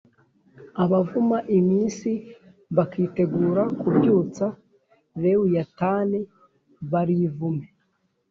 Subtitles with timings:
[0.83, 2.09] abavuma iminsi,
[2.75, 4.45] bakitegura kubyutsa
[5.21, 6.19] lewiyatani,
[6.91, 7.67] barivume